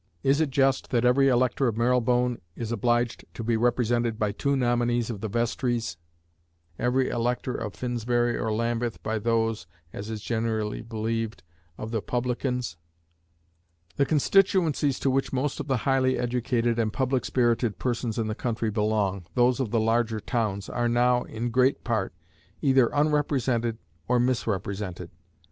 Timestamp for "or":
8.35-8.51, 24.07-24.19